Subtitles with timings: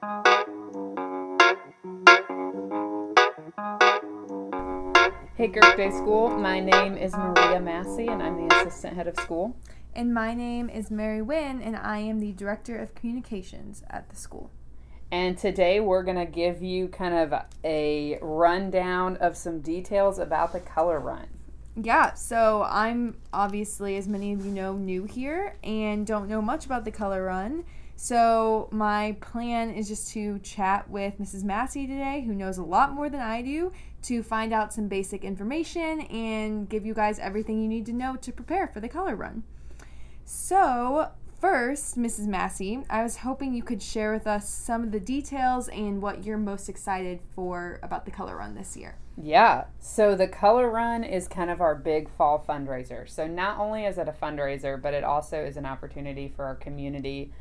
[0.00, 0.06] Hey,
[5.48, 6.30] Kirk Day School.
[6.38, 9.56] My name is Maria Massey, and I'm the assistant head of school.
[9.96, 14.14] And my name is Mary Wynn, and I am the director of communications at the
[14.14, 14.52] school.
[15.10, 17.34] And today we're going to give you kind of
[17.64, 21.26] a rundown of some details about the color run.
[21.74, 26.66] Yeah, so I'm obviously, as many of you know, new here and don't know much
[26.66, 27.64] about the color run.
[28.00, 31.42] So my plan is just to chat with Mrs.
[31.42, 35.24] Massey today, who knows a lot more than I do, to find out some basic
[35.24, 39.16] information and give you guys everything you need to know to prepare for the color
[39.16, 39.42] run.
[40.24, 42.28] So, first, Mrs.
[42.28, 46.22] Massey, I was hoping you could share with us some of the details and what
[46.22, 48.96] you're most excited for about the color run this year.
[49.20, 53.08] Yeah, so the color run is kind of our big fall fundraiser.
[53.08, 56.54] So, not only is it a fundraiser, but it also is an opportunity for our
[56.54, 57.32] community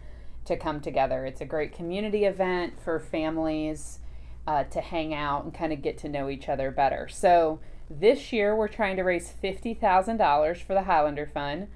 [0.47, 1.25] to come together.
[1.25, 3.99] It's a great community event for families
[4.47, 7.07] uh, to hang out and kind of get to know each other better.
[7.07, 11.67] So this year we're trying to raise $50,000 for the Highlander Fund.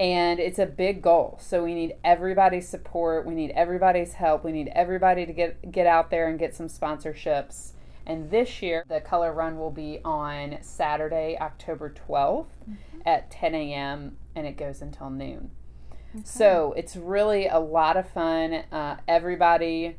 [0.00, 1.38] And it's a big goal.
[1.40, 3.26] So we need everybody's support.
[3.26, 4.42] We need everybody's help.
[4.42, 7.72] We need everybody to get get out there and get some sponsorships.
[8.06, 13.00] And this year, the color run will be on Saturday, October 12th mm-hmm.
[13.06, 14.16] at 10 a.m.
[14.34, 15.50] and it goes until noon.
[16.14, 16.24] Okay.
[16.24, 18.64] So it's really a lot of fun.
[18.70, 19.96] Uh, everybody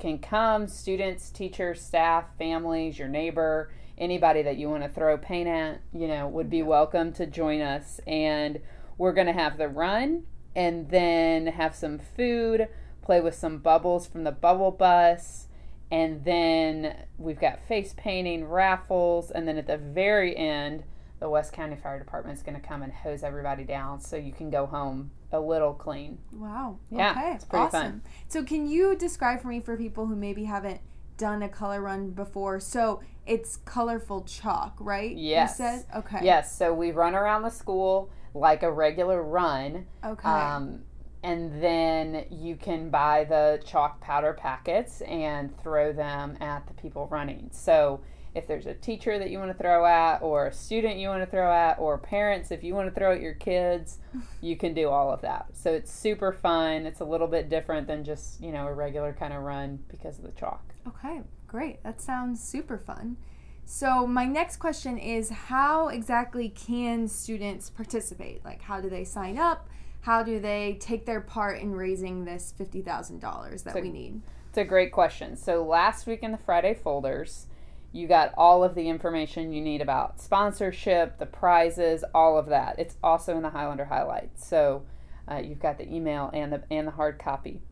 [0.00, 5.48] can come students, teachers, staff, families, your neighbor, anybody that you want to throw paint
[5.48, 8.00] at, you know, would be welcome to join us.
[8.04, 8.60] And
[8.98, 10.24] we're going to have the run
[10.56, 12.68] and then have some food,
[13.02, 15.46] play with some bubbles from the bubble bus.
[15.88, 20.82] And then we've got face painting, raffles, and then at the very end,
[21.24, 24.30] the West County Fire Department is going to come and hose everybody down so you
[24.30, 26.18] can go home a little clean.
[26.34, 26.76] Wow.
[26.90, 27.32] Yeah, okay.
[27.32, 27.80] it's pretty awesome.
[27.80, 28.02] fun.
[28.28, 30.82] So, can you describe for me for people who maybe haven't
[31.16, 32.60] done a color run before?
[32.60, 35.16] So, it's colorful chalk, right?
[35.16, 35.58] Yes.
[35.58, 35.86] You said?
[35.96, 36.18] Okay.
[36.20, 36.54] Yes.
[36.54, 39.86] So, we run around the school like a regular run.
[40.04, 40.28] Okay.
[40.28, 40.82] Um,
[41.24, 47.08] and then you can buy the chalk powder packets and throw them at the people
[47.10, 47.48] running.
[47.50, 48.00] So,
[48.34, 51.22] if there's a teacher that you want to throw at, or a student you want
[51.22, 53.98] to throw at, or parents, if you want to throw at your kids,
[54.42, 55.46] you can do all of that.
[55.54, 56.84] So it's super fun.
[56.84, 60.18] It's a little bit different than just, you know, a regular kind of run because
[60.18, 60.74] of the chalk.
[60.86, 61.82] Okay, great.
[61.84, 63.16] That sounds super fun.
[63.64, 68.44] So, my next question is how exactly can students participate?
[68.44, 69.68] Like, how do they sign up?
[70.04, 74.20] How do they take their part in raising this $50,000 that we need?
[74.50, 75.36] It's a great question.
[75.36, 77.46] So, last week in the Friday folders,
[77.94, 82.76] you got all of the information you need about sponsorship, the prizes, all of that.
[82.76, 84.46] It's also in the Highlander highlights.
[84.46, 84.82] So
[85.30, 87.62] uh, you've got the email and the and the hard copy.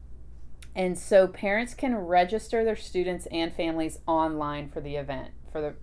[0.77, 5.75] And so parents can register their students and families online for the event for the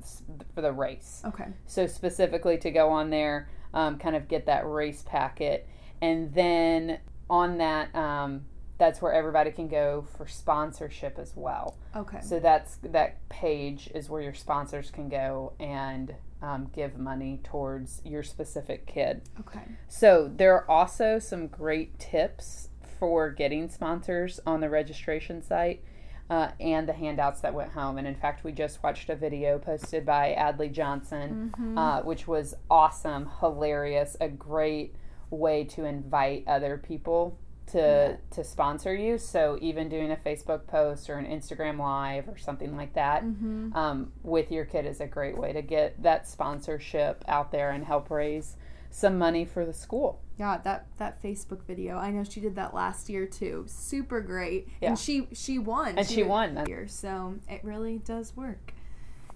[0.55, 1.21] for the race.
[1.25, 1.47] Okay.
[1.67, 5.67] So specifically to go on there, um, kind of get that race packet,
[6.01, 6.99] and then
[7.29, 8.45] on that um,
[8.79, 11.77] that's where everybody can go for sponsorship as well.
[11.95, 12.21] Okay.
[12.21, 18.01] So that's that page is where your sponsors can go and um, give money towards
[18.05, 19.21] your specific kid.
[19.41, 19.59] Okay.
[19.89, 25.83] So there are also some great tips for getting sponsors on the registration site.
[26.29, 27.97] Uh, and the handouts that went home.
[27.97, 31.75] And in fact, we just watched a video posted by Adley Johnson, mm-hmm.
[31.75, 34.93] uh, which was awesome, hilarious, a great
[35.29, 37.37] way to invite other people
[37.71, 38.15] to yeah.
[38.31, 39.17] to sponsor you.
[39.17, 43.75] So even doing a Facebook post or an Instagram live or something like that mm-hmm.
[43.75, 47.85] um, with your kid is a great way to get that sponsorship out there and
[47.85, 48.55] help raise
[48.91, 50.21] some money for the school.
[50.37, 51.97] Yeah, that that Facebook video.
[51.97, 53.65] I know she did that last year too.
[53.67, 54.67] Super great.
[54.81, 54.89] Yeah.
[54.89, 55.97] And she she won.
[55.97, 56.87] And she, she won that year.
[56.87, 58.73] So it really does work.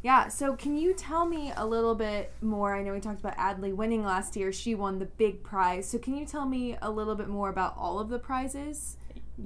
[0.03, 2.75] Yeah, so can you tell me a little bit more?
[2.75, 4.51] I know we talked about Adley winning last year.
[4.51, 5.89] She won the big prize.
[5.89, 8.97] So can you tell me a little bit more about all of the prizes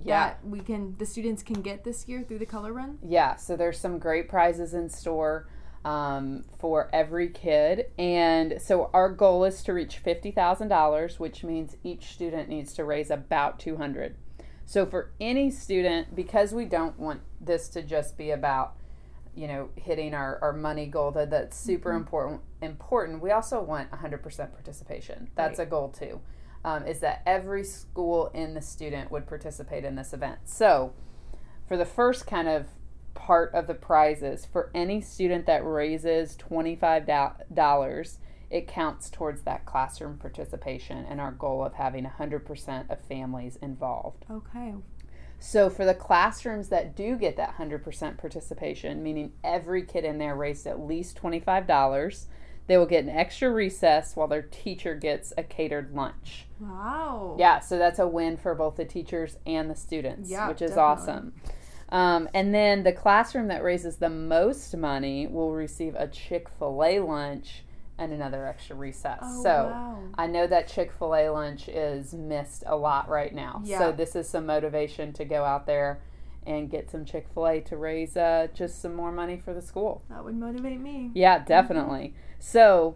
[0.03, 0.29] yeah.
[0.29, 2.97] that we can the students can get this year through the color run?
[3.03, 5.47] Yeah, so there's some great prizes in store
[5.85, 7.91] um, for every kid.
[7.99, 13.11] And so our goal is to reach $50,000, which means each student needs to raise
[13.11, 14.15] about 200.
[14.65, 18.73] So for any student because we don't want this to just be about
[19.37, 21.99] you know hitting our, our money goal that that's super mm-hmm.
[21.99, 23.21] important important.
[23.21, 25.29] We also want 100% participation.
[25.35, 25.67] That's right.
[25.67, 26.19] a goal too
[26.65, 30.39] um, is that every school in the student would participate in this event.
[30.45, 30.93] So
[31.67, 32.65] for the first kind of
[33.13, 38.17] part of the prizes for any student that raises $25
[38.49, 44.25] it counts towards that classroom participation and our goal of having 100% of families involved.
[44.31, 44.73] Okay
[45.39, 50.35] So for the classrooms that do get that 100% participation, meaning every kid in there
[50.35, 52.25] raised at least $25,
[52.67, 56.47] they will get an extra recess while their teacher gets a catered lunch.
[56.59, 57.35] Wow.
[57.39, 60.71] Yeah, so that's a win for both the teachers and the students, Yeah, which is
[60.71, 61.03] definitely.
[61.03, 61.33] awesome.
[61.89, 66.83] Um, and then the classroom that raises the most money will receive a Chick fil
[66.83, 67.63] A lunch
[67.97, 69.19] and another extra recess.
[69.21, 70.03] Oh, so wow.
[70.17, 73.61] I know that Chick fil A lunch is missed a lot right now.
[73.63, 73.79] Yeah.
[73.79, 76.01] So this is some motivation to go out there
[76.45, 79.61] and get some Chick fil A to raise uh, just some more money for the
[79.61, 80.03] school.
[80.09, 81.11] That would motivate me.
[81.13, 82.13] Yeah, definitely.
[82.39, 82.95] So,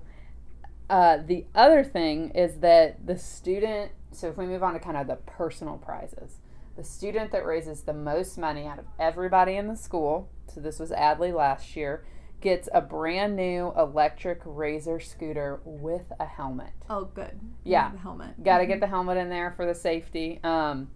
[0.90, 4.98] uh, the other thing is that the student, so if we move on to kind
[4.98, 6.38] of the personal prizes,
[6.76, 10.80] the student that raises the most money out of everybody in the school, so this
[10.80, 12.06] was Adley last year,
[12.42, 16.74] gets a brand new electric Razor scooter with a helmet.
[16.90, 17.40] Oh, good.
[17.64, 17.96] Yeah.
[17.98, 18.44] Helmet.
[18.44, 20.40] Got to get the helmet in there for the safety.
[20.44, 20.90] Um,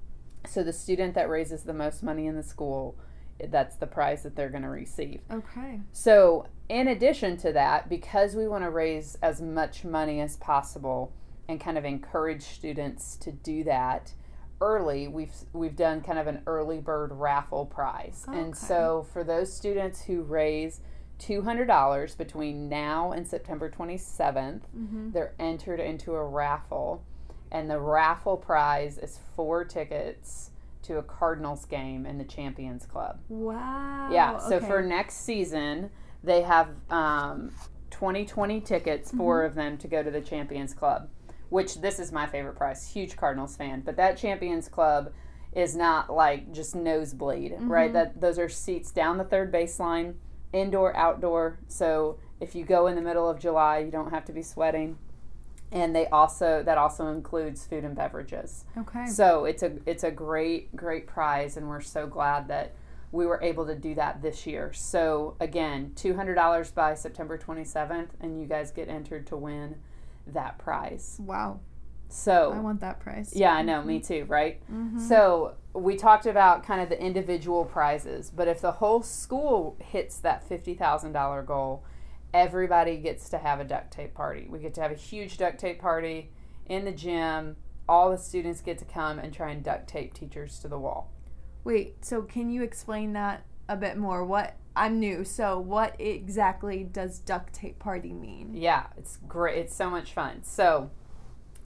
[0.47, 2.97] so, the student that raises the most money in the school,
[3.50, 5.21] that's the prize that they're going to receive.
[5.31, 5.81] Okay.
[5.92, 11.13] So, in addition to that, because we want to raise as much money as possible
[11.47, 14.13] and kind of encourage students to do that
[14.62, 18.25] early, we've we've done kind of an early bird raffle prize.
[18.27, 20.81] And so for those students who raise
[21.19, 25.12] $200 between now and September 27th, Mm-hmm.
[25.12, 27.03] they're entered into a raffle
[27.51, 30.51] and the raffle prize is four tickets
[30.81, 33.19] to a Cardinals game in the Champions Club.
[33.29, 34.09] Wow.
[34.12, 34.38] Yeah.
[34.39, 34.67] So okay.
[34.67, 35.89] for next season,
[36.23, 37.51] they have um,
[37.91, 39.45] 2020 tickets, 4 Mm-hmm.
[39.47, 41.07] of them to go to the Champions Club,
[41.50, 42.89] which this is my favorite prize.
[42.89, 45.11] Huge Cardinals fan, but that Champions Club
[45.53, 47.71] is not like just nosebleed, Mm-hmm.
[47.71, 47.94] right?
[47.94, 50.15] That those are seats down the third baseline,
[50.56, 51.60] indoor, outdoor.
[51.68, 54.98] So if you go in the middle of July, you don't have to be sweating.
[55.72, 58.66] And they also that also includes food and beverages.
[58.78, 59.07] Okay.
[59.07, 62.75] So it's a it's a great great prize, and we're so glad that
[63.12, 64.72] we were able to do that this year.
[64.74, 69.36] So again, two hundred dollars by September twenty seventh, and you guys get entered to
[69.36, 69.78] win
[70.28, 71.18] that prize.
[71.19, 71.60] Wow.
[72.10, 73.34] So I want that prize.
[73.36, 74.62] yeah, I know, me too, right?
[74.72, 75.00] Mhm.
[75.00, 80.18] So we talked about kind of the individual prizes, but if the whole school hits
[80.19, 81.84] that fifty thousand dollar goal,
[82.34, 84.48] everybody gets to have a duct tape party.
[84.50, 86.31] We get to have a huge duct tape party
[86.66, 87.57] in the gym.
[87.88, 91.12] All the students get to come and try and duct tape teachers to the wall.
[91.63, 92.04] Wait.
[92.06, 94.24] So can you explain that a bit more?
[94.25, 95.24] What I'm new.
[95.24, 98.52] So what exactly does duct tape party mean?
[98.54, 99.57] Yeah, it's great.
[99.57, 100.44] It's so much fun.
[100.44, 100.90] So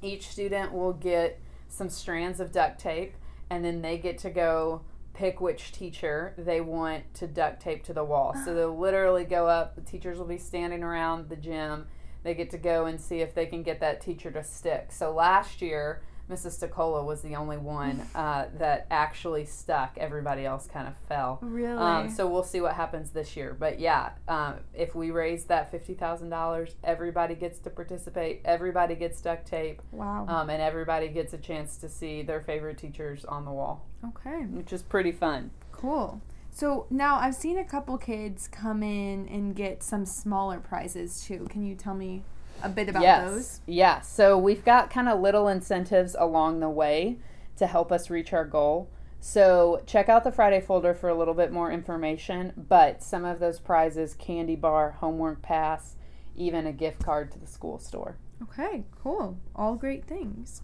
[0.02, 3.14] each student will get some strands of duct tape,
[3.50, 4.82] and then they get to go
[5.14, 8.36] pick which teacher they want to duct tape to the wall.
[8.46, 11.88] So they'll literally go up, the teachers will be standing around the gym.
[12.24, 14.92] They get to go and see if they can get that teacher to stick.
[14.92, 16.60] So last year, Mrs.
[16.60, 19.98] Stokola was the only one uh, that actually stuck.
[19.98, 21.40] Everybody else kind of fell.
[21.42, 21.78] Really?
[21.78, 23.56] Um, so we'll see what happens this year.
[23.58, 28.42] But yeah, um, if we raise that fifty thousand dollars, everybody gets to participate.
[28.46, 30.26] Everybody gets duct tape, wow.
[30.28, 34.44] um, and everybody gets a chance to see their favorite teachers on the wall, okay.
[34.46, 35.52] which is pretty fun.
[35.72, 36.22] Cool.
[36.52, 41.48] So now I've seen a couple kids come in and get some smaller prizes too.
[41.50, 42.24] Can you tell me
[42.64, 43.62] a bit about yes, those?
[43.66, 44.02] yeah.
[44.02, 47.18] So we've got kind of little incentives along the way
[47.58, 48.90] to help us reach our goal.
[49.20, 52.54] So check out the Friday folder for a little bit more information.
[52.56, 55.96] But some of those prizes: candy bar, homework pass,
[56.36, 58.18] even a gift card to the school store.
[58.42, 59.38] Okay, cool.
[59.56, 60.62] All great things.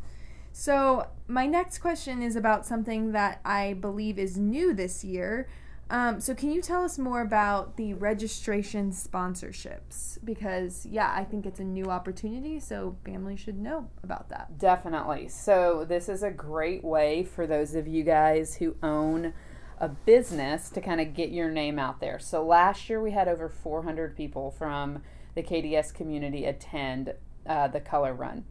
[0.53, 5.49] So, my next question is about something that I believe is new this year.
[5.89, 10.17] Um, so, can you tell us more about the registration sponsorships?
[10.23, 14.57] Because, yeah, I think it's a new opportunity, so families should know about that.
[14.57, 15.27] Definitely.
[15.27, 19.33] So, this is a great way for those of you guys who own
[19.79, 22.17] a business to kind of get your name out there.
[22.17, 25.03] So, last year we had over 400 people from
[25.35, 27.13] the KDS community attend
[27.45, 28.45] uh, the color run.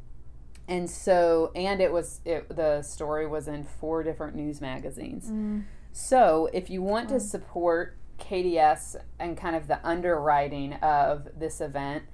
[0.66, 5.30] And so, and it was, it, the story was in four different news magazines.
[5.30, 5.64] Mm.
[5.92, 7.20] So, if you want to mm.
[7.20, 12.04] support KDS and kind of the underwriting of this event,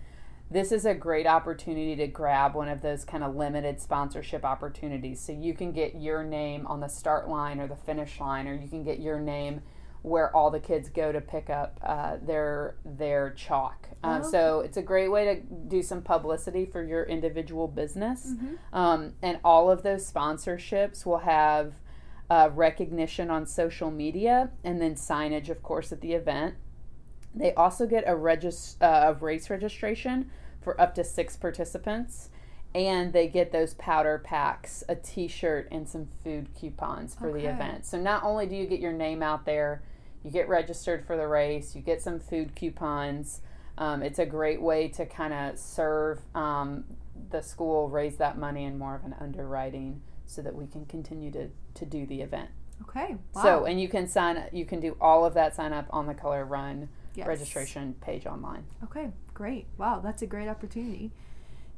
[0.50, 5.20] this is a great opportunity to grab one of those kind of limited sponsorship opportunities.
[5.20, 8.54] So you can get your name on the start line or the finish line, or
[8.54, 9.60] you can get your name
[10.02, 13.88] where all the kids go to pick up uh, their their chalk.
[14.02, 18.32] Um, Oh, So it's a great way to do some publicity for your individual business.
[18.72, 21.74] Um, and all of those sponsorships will have
[22.30, 26.54] uh, recognition on social media and then signage, of course, at the event.
[27.34, 30.30] They also get a, regis- uh, a race registration
[30.62, 32.29] for up to six participants.
[32.74, 37.40] And they get those powder packs, a T-shirt, and some food coupons for Okay.
[37.42, 37.84] the event.
[37.86, 39.82] So not only do you get your name out there,
[40.22, 43.40] you get registered for the race, you get some food coupons.
[43.78, 46.84] Um, it's a great way to kind of serve um,
[47.30, 51.30] the school, raise that money, and more of an underwriting, so that we can continue
[51.32, 52.50] to to do the event.
[52.82, 53.16] Okay.
[53.34, 53.42] Wow.
[53.42, 56.14] So, and you can sign, you can do all of that sign up on the
[56.14, 57.26] Color Run Yes.
[57.26, 58.64] registration page online.
[58.84, 59.66] Okay, great.
[59.78, 61.10] Wow, that's a great opportunity.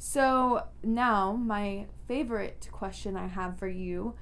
[0.05, 4.15] So now, my favorite question I have for you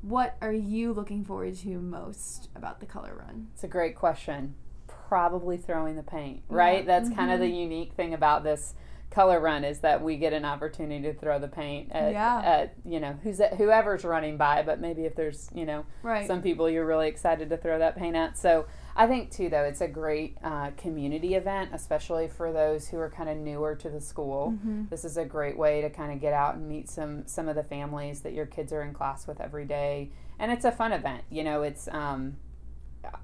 [0.00, 3.48] what are you looking forward to most about the color run?
[3.52, 4.54] It's a great question.
[4.86, 6.78] Probably throwing the paint, right?
[6.78, 6.86] Yeah.
[6.86, 7.50] That's kind of mm-hmm.
[7.50, 8.74] the unique thing about this
[9.10, 12.42] color run is that we get an opportunity to throw the paint at, Yeah.
[12.44, 14.62] at you know who's at, whoever's running by.
[14.62, 16.26] But maybe if there's you know Right.
[16.26, 18.36] some people you're really excited to throw that paint at.
[18.36, 22.98] So I think too though it's a great uh, community event, especially for those who
[22.98, 24.54] are kind of newer to the school.
[24.64, 24.90] Mhm.
[24.90, 27.54] This is a great way to kind of get out and meet some some of
[27.56, 30.92] the families that your kids are in class with every day, and it's a fun
[30.92, 31.22] event.
[31.30, 32.36] You know, it's um,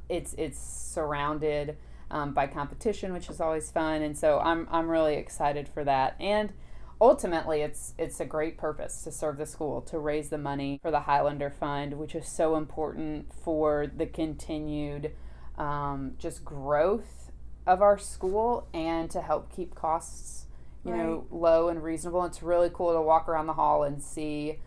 [0.08, 1.76] it's it's surrounded
[2.12, 6.14] um, by competition, which is always fun, and so I'm I'm really excited for that.
[6.20, 6.52] And
[7.00, 10.90] ultimately, it's it's a great purpose to serve the school to raise the money for
[10.90, 15.12] the Highlander Fund, which is so important for the continued
[15.58, 17.32] um, just growth
[17.66, 20.46] of our school and to help keep costs
[20.84, 22.24] you know low and reasonable.
[22.24, 24.58] It's really cool to walk around the hall and see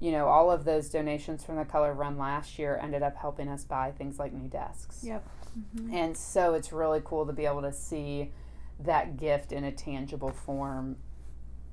[0.00, 3.48] you know all of those donations from the color run last year ended up helping
[3.48, 5.28] us buy things like new desks Yep.
[5.76, 5.92] Mhm.
[5.92, 8.30] and so it's really cool to be able to see
[8.78, 10.96] that gift in a tangible form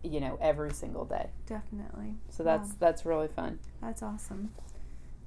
[0.03, 2.15] you know every single day Definitely.
[2.29, 4.51] so that's that's really fun That's awesome.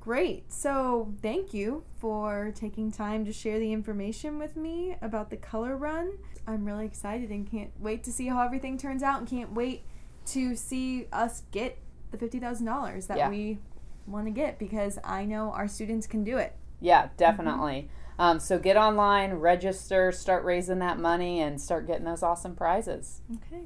[0.00, 0.50] Great.
[0.50, 5.76] So, thank you for taking time to share the information with me about the color
[5.76, 6.12] run.
[6.46, 9.82] I'm really excited and can't wait to see how everything turns out and can't wait
[10.28, 11.76] to see us get
[12.12, 13.28] the $50,000 that Yeah.
[13.28, 13.58] we
[14.06, 16.56] want to get because I know our students can do it.
[16.80, 22.22] Yeah definitely um, so get online register start raising that money and start getting those
[22.22, 23.62] awesome prizes Okay.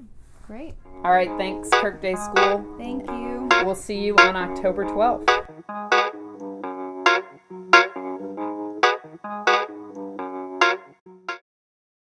[0.47, 0.75] Great.
[1.04, 3.49] all right thanks kirk day school Thank you.
[3.64, 5.92] we'll see you on october 12th